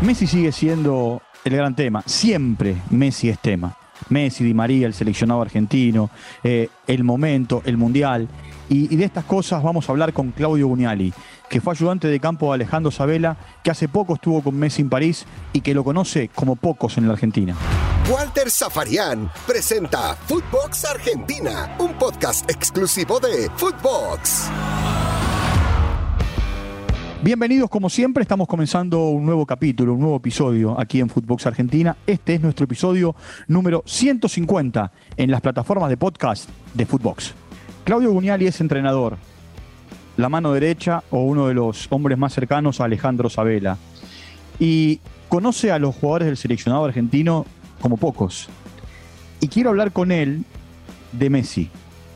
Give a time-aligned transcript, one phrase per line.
[0.00, 2.02] Messi sigue siendo el gran tema.
[2.06, 3.76] Siempre Messi es tema.
[4.10, 6.08] Messi, Di María, el seleccionado argentino,
[6.44, 8.28] eh, el momento, el mundial.
[8.68, 11.12] Y, de estas cosas vamos a hablar con Claudio Gugnali,
[11.50, 14.88] que fue ayudante de campo de Alejandro Sabela, que hace poco estuvo con Messi en
[14.88, 17.56] París y que lo conoce como pocos en la Argentina.
[18.08, 24.48] Walter Zafarian presenta Footbox Argentina, un podcast exclusivo de Footbox.
[27.20, 31.96] Bienvenidos como siempre, estamos comenzando un nuevo capítulo, un nuevo episodio aquí en Footbox Argentina.
[32.06, 33.16] Este es nuestro episodio
[33.48, 37.34] número 150 en las plataformas de podcast de Footbox.
[37.82, 39.16] Claudio Gugnali es entrenador,
[40.16, 43.78] la mano derecha o uno de los hombres más cercanos a Alejandro Sabela.
[44.60, 47.46] Y conoce a los jugadores del seleccionado argentino
[47.80, 48.48] como pocos.
[49.40, 50.44] Y quiero hablar con él
[51.10, 51.68] de Messi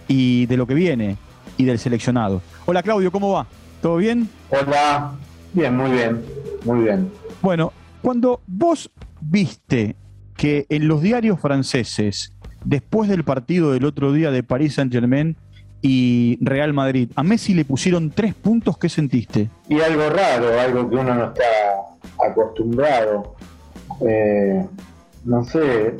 [0.07, 1.17] y de lo que viene
[1.57, 2.41] y del seleccionado.
[2.67, 3.48] Hola Claudio, ¿cómo va?
[3.83, 4.29] ¿Todo bien?
[4.51, 5.13] Hola,
[5.53, 6.25] bien, muy bien,
[6.65, 7.11] muy bien.
[7.43, 8.89] Bueno, cuando vos
[9.21, 9.97] viste
[10.37, 12.33] que en los diarios franceses,
[12.65, 15.37] después del partido del otro día de París Saint Germain
[15.81, 19.51] y Real Madrid, a Messi le pusieron tres puntos, ¿qué sentiste?
[19.69, 21.43] Y algo raro, algo que uno no está
[22.25, 23.34] acostumbrado.
[24.06, 24.65] Eh,
[25.25, 25.97] no sé,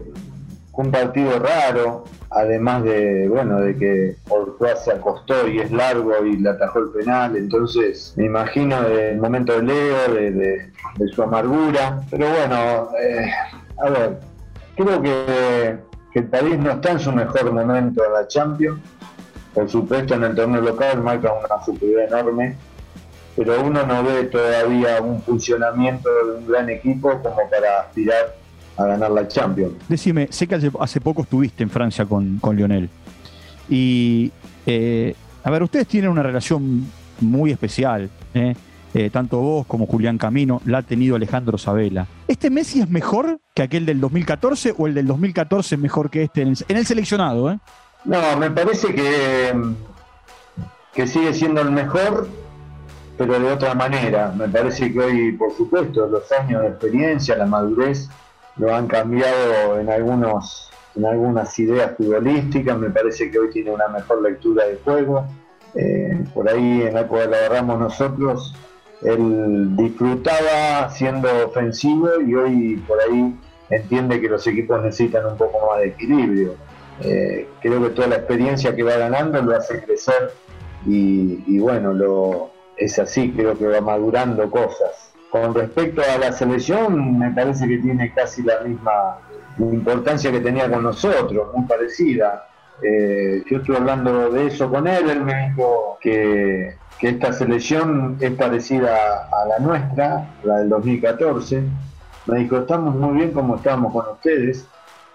[0.75, 6.39] un partido raro, además de, bueno, de que Ortúa se acostó y es largo y
[6.39, 10.73] le atajó el penal, entonces me imagino el momento de Leo, de,
[11.15, 13.31] su amargura, pero bueno, eh,
[13.85, 14.21] a ver,
[14.77, 18.81] creo que, el París no está en su mejor momento en la Champions,
[19.55, 22.57] por supuesto en el torneo local marca una superioridad enorme,
[23.35, 28.42] pero uno no ve todavía un funcionamiento de un gran equipo como para aspirar
[28.77, 29.75] a ganar la Champions.
[29.89, 32.89] Decime, sé que hace, poco estuviste en Francia con, con Lionel.
[33.69, 34.33] Y,
[34.67, 36.87] eh, a ver, ustedes tienen una relación
[37.21, 38.11] muy especial.
[38.35, 38.55] ¿eh?
[38.95, 42.07] Eh, tanto vos como Julián Camino la ha tenido Alejandro Sabela.
[42.29, 46.25] ¿Este Messi es mejor que aquel del 2014 o el del 2014 es mejor que
[46.25, 47.51] este en el, en el seleccionado?
[47.51, 47.59] ¿eh?
[48.05, 49.53] No, me parece que,
[50.93, 52.29] que sigue siendo el mejor,
[53.17, 54.35] pero de otra manera.
[54.37, 58.11] Me parece que hoy, por supuesto, los años de experiencia, la madurez,
[58.57, 63.89] lo han cambiado en algunos en algunas ideas futbolísticas, me parece que hoy tiene una
[63.89, 65.27] mejor lectura de juego.
[65.75, 68.55] Eh, por ahí en la la agarramos nosotros,
[69.01, 73.35] él disfrutaba siendo ofensivo y hoy por ahí
[73.71, 76.57] entiende que los equipos necesitan un poco más de equilibrio.
[77.01, 80.31] Eh, creo que toda la experiencia que va ganando lo hace crecer
[80.87, 85.02] y, y bueno, lo, es así, creo que va madurando cosas
[85.33, 89.17] con respecto a la selección, me parece que tiene casi la misma
[89.59, 92.49] importancia que tenía con nosotros, muy parecida.
[92.83, 98.31] Eh, yo estuve hablando de eso con él, él me dijo que, esta selección es
[98.33, 98.95] parecida
[99.33, 101.65] a la nuestra, la del 2014.
[102.27, 104.69] Me dijo, estamos muy bien como estábamos con ustedes.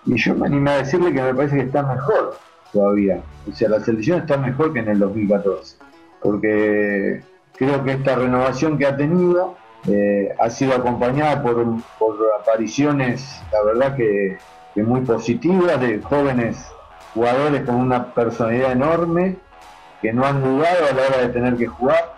[0.05, 2.37] Y yo me animé a decirle que me parece que está mejor
[2.73, 3.21] todavía.
[3.49, 5.77] O sea, la selección está mejor que en el 2014.
[6.21, 7.21] Porque
[7.55, 9.55] creo que esta renovación que ha tenido
[9.87, 11.65] eh, ha sido acompañada por,
[12.41, 14.37] apariciones, la verdad que,
[14.75, 16.71] muy positivas, de jóvenes
[17.13, 19.37] jugadores con una personalidad enorme,
[20.01, 22.13] que no han dudado a la hora de tener que jugar,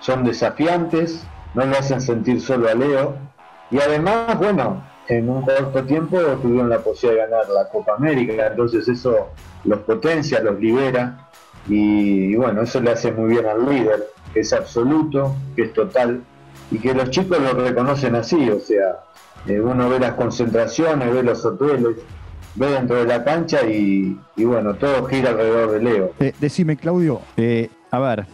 [0.00, 3.16] son desafiantes, no le hacen sentir solo a Leo,
[3.70, 8.46] y además, bueno, en un corto tiempo tuvieron la posibilidad de ganar la Copa América,
[8.46, 9.30] entonces eso
[9.64, 11.28] los potencia, los libera,
[11.66, 16.22] y bueno, eso le hace muy bien al líder, que es absoluto, que es total,
[16.70, 19.00] y que los chicos lo reconocen así, o sea,
[19.46, 21.96] eh, uno ve las concentraciones, ve los hoteles,
[22.54, 26.12] ve dentro de la cancha y, y bueno, todo gira alrededor de Leo.
[26.20, 28.26] Eh, decime, Claudio, eh, a ver,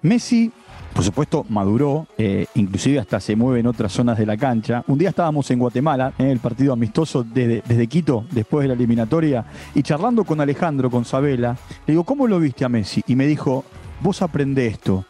[0.00, 0.50] Messi,
[0.94, 2.06] por supuesto, maduró,
[2.54, 4.84] inclusive hasta se mueve en otras zonas de la cancha.
[4.88, 8.74] Un día estábamos en Guatemala, en el partido amistoso desde, desde Quito, después de la
[8.74, 13.02] eliminatoria, y charlando con Alejandro, con Sabela, le digo, ¿cómo lo viste a Messi?
[13.06, 13.64] Y me dijo,
[14.00, 15.04] vos aprende esto,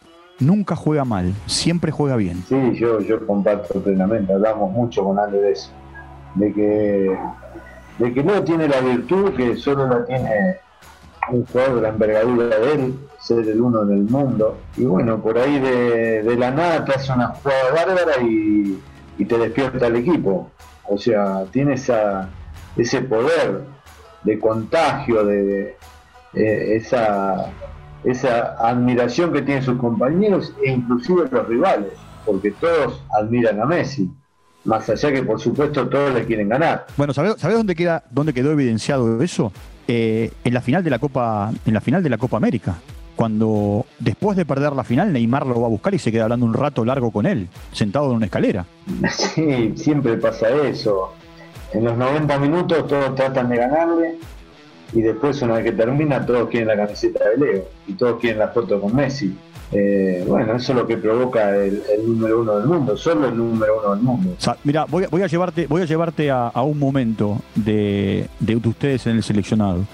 [0.45, 2.43] nunca juega mal, siempre juega bien.
[2.47, 5.71] Sí, yo, yo comparto plenamente, hablamos mucho con Ale de eso,
[6.35, 7.17] de que,
[7.99, 10.57] de que no tiene la virtud que solo la tiene
[11.31, 15.37] un jugador de la envergadura de él, ser el uno del mundo, y bueno, por
[15.37, 18.81] ahí de, de la nada te hace una jugada bárbara y,
[19.17, 20.49] y, te despierta el equipo,
[20.85, 22.29] o sea, tiene esa,
[22.75, 23.61] ese poder
[24.23, 25.77] de contagio, de,
[26.33, 27.51] eh, esa
[28.03, 31.93] esa admiración que tienen sus compañeros e inclusive los rivales,
[32.25, 34.09] porque todos admiran a Messi.
[34.65, 36.85] Más allá que por supuesto todos le quieren ganar.
[36.95, 39.51] Bueno, ¿sabés, ¿sabés dónde queda, dónde quedó evidenciado eso?
[39.87, 42.75] Eh, en la final de la Copa, en la final de la Copa América.
[43.15, 46.45] cuando después de perder la final Neymar lo va a buscar y se queda hablando
[46.47, 48.65] un rato largo con él, sentado en una escalera.
[49.11, 51.13] Sí, siempre pasa eso.
[51.73, 54.19] En los 90 minutos todos tratan de ganarle
[54.93, 58.39] y después una vez que termina todos quieren la camiseta de Leo y todos quieren
[58.39, 59.35] la foto con Messi.
[59.71, 63.79] Eh, bueno, eso es lo que provoca el, número uno del mundo, solo el número
[63.79, 64.35] uno del mundo.
[64.63, 69.23] mira, voy, a llevarte, voy a, llevarte a, un momento de, de, ustedes en el
[69.23, 69.85] seleccionado.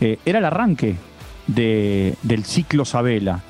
[0.00, 0.96] Eh, era el arranque
[1.46, 3.42] del ciclo Sabela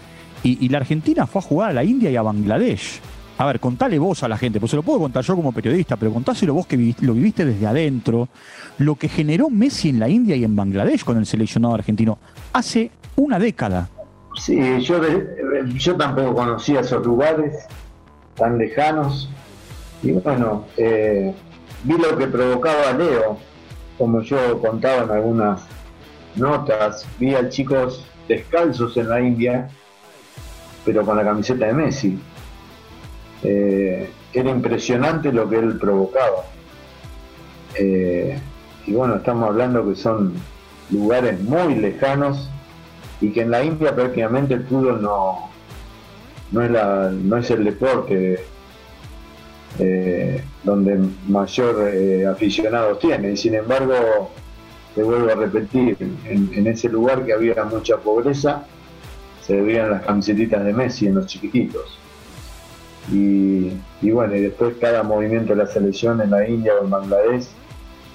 [0.43, 3.01] y, la Argentina fue a jugar a la India y a Bangladesh.
[3.39, 5.97] A ver, contale vos a la gente, pues se lo puedo contar yo como periodista,
[5.97, 8.29] pero contáselo vos que lo viviste desde adentro,
[8.79, 12.19] lo que generó Messi en la India y en Bangladesh con el seleccionado argentino
[12.53, 13.89] hace una década.
[14.35, 15.01] Sí, yo,
[15.77, 17.65] yo tampoco conocía esos lugares
[18.35, 19.31] tan lejanos
[20.03, 21.33] y bueno, eh,
[21.85, 23.39] vi lo que provocaba Leo,
[23.97, 25.63] como yo contaba en algunas
[26.35, 29.69] notas, vi a chicos descalzos en la India,
[30.85, 32.19] pero con la camiseta de Messi.
[33.43, 36.45] Eh, era impresionante lo que él provocaba.
[37.75, 38.39] Eh,
[38.87, 40.35] y bueno, estamos hablando que son
[40.91, 42.49] lugares muy lejanos
[43.21, 45.51] y que en la India prácticamente el fútbol no,
[46.51, 48.45] no, es, la, no es el deporte
[49.79, 50.99] eh, donde
[51.29, 51.93] mayor
[52.31, 53.33] aficionados tiene.
[53.33, 54.31] Y sin embargo,
[54.95, 58.65] te vuelvo a repetir, en, ese lugar que había mucha pobreza,
[59.47, 61.99] se veían las camisetitas de Messi en los chiquititos.
[63.11, 67.49] Y, bueno, y después cada movimiento de la selección en la India o en Bangladesh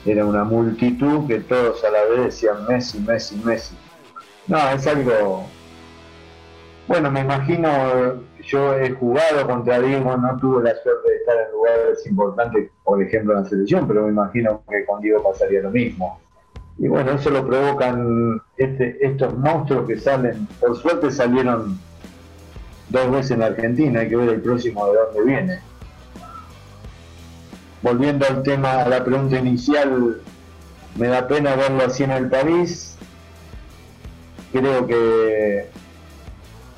[0.06, 3.76] era una multitud que todos a la vez decían Messi, Messi, Messi.
[4.48, 5.46] No, es algo.
[6.88, 7.70] Bueno, me imagino,
[8.44, 13.02] yo he jugado contra Diego, no tuve la suerte de estar en lugares importantes, por
[13.02, 16.20] ejemplo en la selección, pero me imagino que con Diego pasaría lo mismo
[16.78, 21.78] y bueno, eso lo provocan este, estos monstruos que salen, por suerte salieron
[22.94, 25.60] dos veces en Argentina, hay que ver el próximo de dónde viene.
[27.82, 30.22] Volviendo al tema, a la pregunta inicial,
[30.96, 32.96] me da pena verlo así en el país.
[34.52, 35.66] Creo que,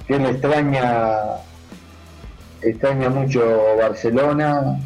[0.07, 1.41] que él extraña,
[2.61, 3.41] extraña mucho
[3.77, 4.79] Barcelona,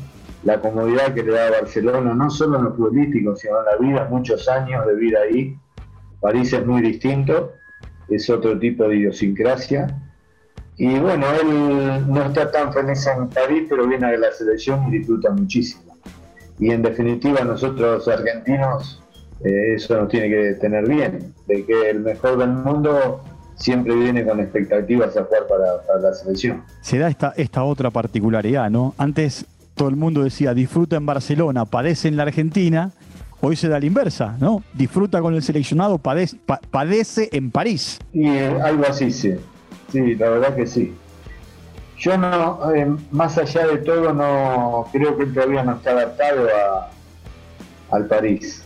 [0.44, 4.08] la comodidad que le da Barcelona, no solo en lo futbolístico, sino en la vida,
[4.10, 5.56] muchos años de vida ahí.
[6.22, 7.54] París es muy distinto,
[8.10, 10.09] es otro tipo de idiosincrasia.
[10.80, 15.00] Y bueno, él no está tan feliz en París, pero viene a la selección y
[15.00, 15.94] disfruta muchísimo.
[16.58, 19.04] Y en definitiva, nosotros argentinos,
[19.44, 23.22] eh, eso nos tiene que tener bien, de que el mejor del mundo
[23.56, 26.64] siempre viene con expectativas a jugar para, para la selección.
[26.80, 28.96] Se da esta, esta otra particularidad, ¿no?
[28.98, 32.92] Antes todo el mundo decía disfruta en Barcelona, padece en la Argentina,
[33.42, 34.64] hoy se da la inversa, ¿no?
[34.74, 36.38] Disfruta con el seleccionado, padece,
[36.72, 38.00] padece en París.
[38.14, 39.36] Y eh, algo así, sí.
[39.92, 40.96] Sí, la verdad que sí.
[41.98, 46.92] Yo no, eh, más allá de todo, no creo que todavía no está adaptado a,
[47.96, 48.64] al París.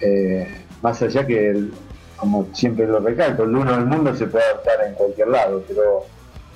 [0.00, 0.46] Eh,
[0.82, 1.68] más allá que,
[2.16, 6.04] como siempre lo recalco, el uno del mundo se puede adaptar en cualquier lado, pero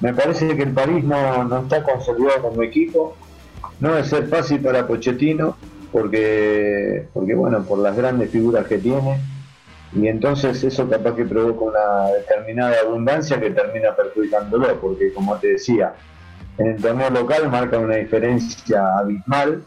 [0.01, 3.17] me parece que el París no, no está consolidado como equipo
[3.81, 5.57] no debe ser fácil para Pochettino
[5.91, 9.19] porque, porque bueno, por las grandes figuras que tiene
[9.93, 15.49] y entonces eso capaz que provoca una determinada abundancia que termina perjudicándolo, porque como te
[15.49, 15.95] decía,
[16.59, 19.63] en el torneo local marca una diferencia abismal,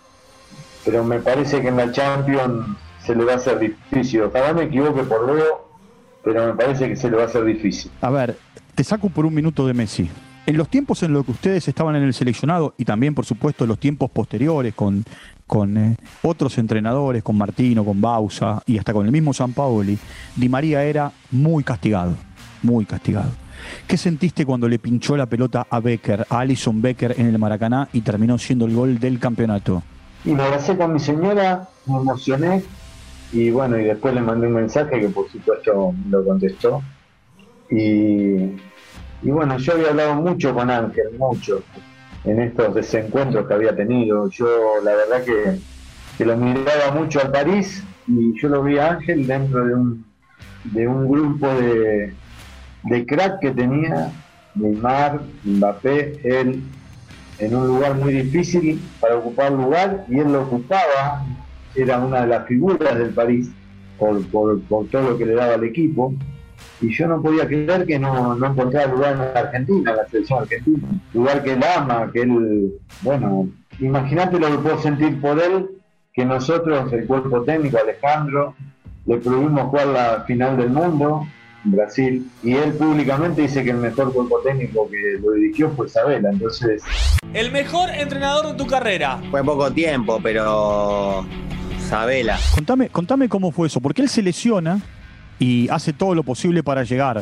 [0.86, 4.22] pero me parece que en la Champions se le va a hacer difícil.
[4.22, 5.70] Ojalá me equivoque por luego,
[6.24, 7.92] pero me parece que se le va a hacer difícil.
[8.02, 8.38] A ver,
[8.76, 10.10] te saco por un minuto de Messi.
[10.46, 13.66] En los tiempos en los que ustedes estaban en el seleccionado y también, por supuesto,
[13.66, 15.06] los tiempos posteriores con,
[15.48, 19.98] con eh, otros entrenadores, con Martino, con Bausa y hasta con el mismo San Paoli,
[20.36, 22.16] Di María era muy castigado,
[22.62, 23.32] muy castigado.
[23.88, 27.88] ¿Qué sentiste cuando le pinchó la pelota a Becker, a Alison Becker en el Maracaná
[27.94, 29.82] y terminó siendo el gol del campeonato?
[30.26, 32.64] Y me abracé con mi señora, me emocioné
[33.32, 36.82] y bueno, y después le mandé un mensaje que por supuesto lo contestó.
[37.70, 38.58] Y
[39.24, 41.64] y bueno, yo había hablado mucho con Ángel, mucho,
[42.26, 44.30] en estos desencuentros que había tenido.
[44.30, 49.26] Yo la verdad que, lo miraba mucho al París y yo lo vi a Ángel
[49.26, 50.06] dentro de un,
[50.66, 52.14] de un grupo de,
[52.84, 54.12] de crack que tenía,
[54.56, 56.62] Neymar, Mbappé, él
[57.40, 61.26] en un lugar muy difícil para ocupar lugar y él lo ocupaba,
[61.76, 63.50] era una de las figuras del París
[63.98, 66.14] por, por todo lo que le daba al equipo
[66.82, 70.08] y yo no podía creer que no, no encontrara lugar en la Argentina, en la
[70.08, 75.42] selección argentina, lugar que él ama, que él, bueno, imagínate lo que puedo sentir por
[75.42, 75.70] él,
[76.14, 78.56] que nosotros, el cuerpo técnico, Alejandro,
[79.06, 81.26] le pudimos jugar la final del mundo,
[81.66, 86.30] Brasil, y él públicamente dice que el mejor cuerpo técnico que lo dirigió fue Sabela,
[86.30, 86.84] entonces...
[87.34, 89.20] El mejor entrenador de tu carrera.
[89.32, 91.26] Fue poco tiempo, pero
[91.80, 92.38] Sabela.
[92.54, 94.82] Contame, contame cómo fue eso, porque él se lesiona
[95.44, 97.22] y hace todo lo posible para llegar.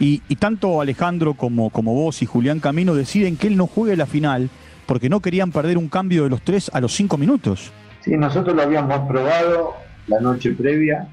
[0.00, 4.06] Y, tanto Alejandro como, como vos y Julián Camino deciden que él no juegue la
[4.06, 4.50] final
[4.84, 7.72] porque no querían perder un cambio de los tres a los cinco minutos.
[8.00, 9.74] Sí, nosotros lo habíamos probado
[10.08, 11.08] la noche previa.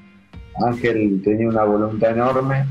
[0.66, 2.66] Ángel tenía una voluntad enorme.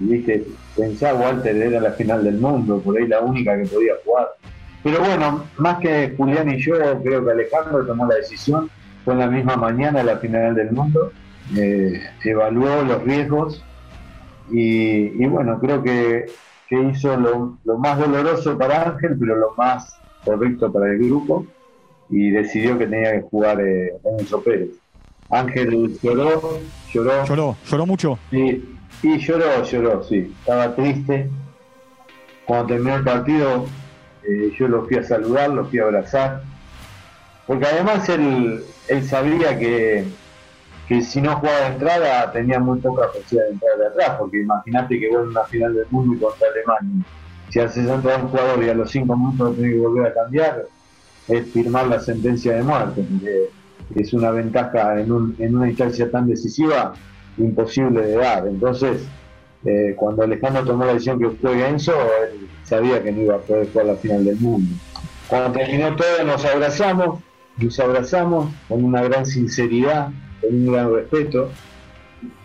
[0.00, 3.92] Y viste, pensaba Walter era la final del mundo, por ahí la única que podía
[4.04, 4.28] jugar.
[4.82, 8.70] Pero bueno, más que Julián y yo, creo que Alejandro tomó la decisión.
[9.04, 11.12] Fue en la misma mañana la final del mundo.
[11.56, 13.62] Eh, evaluó los riesgos
[14.50, 16.26] y, bueno, creo que,
[16.70, 21.46] hizo lo, lo, más doloroso para Ángel, pero lo más correcto para el grupo
[22.10, 24.70] y decidió que tenía que jugar eh, Enzo Pérez.
[25.30, 26.60] Ángel lloró,
[26.92, 27.24] lloró.
[27.24, 28.18] Lloró, lloró mucho.
[28.30, 30.32] Sí, y lloró, lloró, sí.
[30.40, 31.28] Estaba triste.
[32.46, 33.66] Cuando terminó el partido,
[34.22, 36.42] eh, yo lo fui a saludar, lo fui a abrazar.
[37.46, 40.04] Porque además él, él sabía que,
[40.88, 44.40] que si no jugaba de entrada tenía muy poca posibilidad de entrar de atrás, porque
[44.42, 47.04] imagínate que vos en una final del mundo y contra Alemania,
[47.48, 50.14] si haces entrar a un jugador y a los cinco minutos tenés que volver a
[50.14, 50.66] cambiar,
[51.28, 53.04] es firmar la sentencia de muerte,
[53.94, 56.94] es una ventaja en, una instancia tan decisiva
[57.36, 58.46] imposible de dar.
[58.46, 59.02] Entonces,
[59.64, 63.38] eh, cuando Alejandro tomó la decisión que fue Enzo, él sabía que no iba a
[63.38, 64.74] poder jugar la final del mundo.
[65.28, 67.20] Cuando terminó todo, nos abrazamos,
[67.56, 70.10] nos abrazamos con una gran sinceridad,
[70.50, 71.50] un gran respeto.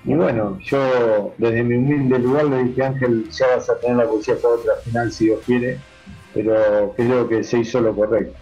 [0.04, 4.06] Y bueno, yo desde mi humilde lugar le dije, Ángel, ya vas a tener la
[4.06, 5.78] posibilidad para otra final si Dios quiere,
[6.34, 8.38] pero creo que se hizo lo correcto.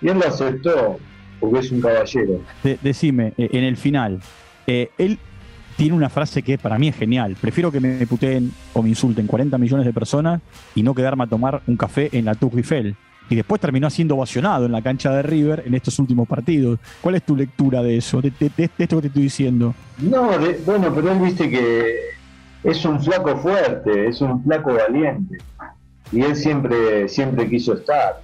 [0.00, 0.98] Y él lo aceptó,
[1.40, 2.40] porque es un caballero.
[2.82, 4.20] decime, eh, en el final,
[4.66, 5.18] eh, él
[5.76, 7.36] tiene una frase que para mí es genial.
[7.40, 10.40] Prefiero que me puteen o me insulten 40 millones de personas
[10.74, 12.94] y no quedarme a tomar un café en la Tour Eiffel.
[13.28, 16.78] Y después terminó siendo ovacionado en la cancha de River en estos últimos partidos.
[17.00, 19.74] ¿Cuál es tu lectura de eso, de, esto que te estoy diciendo?
[19.98, 20.30] No,
[20.66, 21.96] bueno, pero él viste que
[22.64, 25.38] es un flaco fuerte, es un flaco valiente.
[26.12, 28.20] Y él siempre, siempre quiso estar.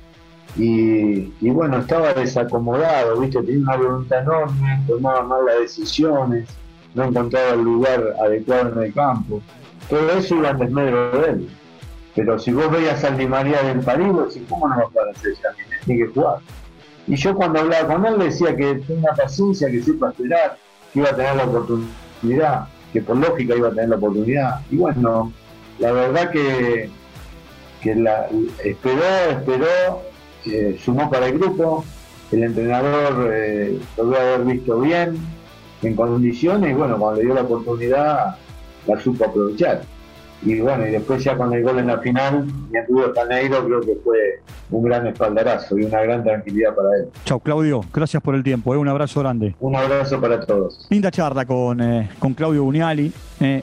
[0.56, 3.42] Y, bueno, estaba desacomodado, ¿viste?
[3.42, 6.48] tenía una voluntad enorme, tomaba mal las decisiones,
[6.94, 9.40] no encontraba el lugar adecuado en el campo.
[9.88, 11.48] Todo eso iba en desmedro de él.
[12.18, 15.34] Pero si vos veías a Di María del París, vos ¿cómo no vas a hacer
[15.84, 16.38] Tiene que jugar.
[17.06, 20.58] Y yo cuando hablaba con él decía que tenga paciencia, que sepa esperar,
[20.92, 24.60] que iba a tener la oportunidad, que por lógica iba a tener la oportunidad.
[24.68, 25.32] Y bueno,
[25.78, 26.90] la verdad que,
[27.82, 28.26] que la,
[28.64, 30.02] esperó, esperó
[30.46, 31.84] eh, sumó para el grupo,
[32.32, 35.18] el entrenador eh, lo debe haber visto bien,
[35.82, 38.36] en condiciones, y bueno, cuando le dio la oportunidad,
[38.88, 39.82] la supo aprovechar.
[40.42, 43.80] Y bueno, y después ya con el gol en la final, y Arturo Caneiro creo
[43.80, 44.40] que fue
[44.70, 47.08] un gran espaldarazo y una gran tranquilidad para él.
[47.24, 49.54] Chao, Claudio, gracias por el tiempo, eh, un abrazo grande.
[49.60, 50.86] Un abrazo para todos.
[50.90, 51.80] Linda charla con,
[52.18, 53.12] con Claudio Buniali.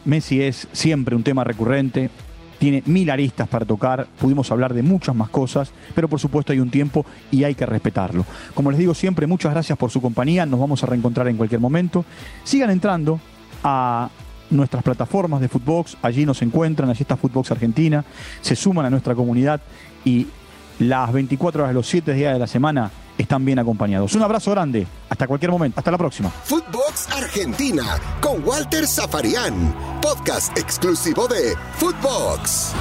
[0.06, 2.10] Messi es siempre un tema recurrente,
[2.58, 6.60] tiene mil aristas para tocar, pudimos hablar de muchas más cosas, pero por supuesto hay
[6.60, 8.26] un tiempo y hay que respetarlo.
[8.54, 11.62] Como les digo siempre, muchas gracias por su compañía, nos vamos a reencontrar en cualquier
[11.62, 12.06] momento.
[12.44, 13.20] Sigan entrando
[13.64, 14.10] a
[14.50, 18.04] nuestras plataformas de Footbox, allí nos encuentran, allí está Footbox Argentina,
[18.42, 19.62] se suman a nuestra comunidad
[20.04, 20.28] y
[20.80, 24.14] las 24 horas, los 7 días de la semana están bien acompañados.
[24.14, 26.30] Un abrazo grande, hasta cualquier momento, hasta la próxima.
[26.30, 32.74] Footbox Argentina con Walter Zafarian, podcast exclusivo de Footbox.